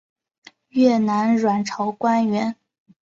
[0.69, 2.55] 越南阮朝官员。